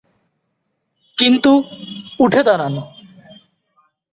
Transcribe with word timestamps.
কিন্তু 1.17 1.51
উঠে 2.19 2.41
দাঁড়ান। 2.43 2.75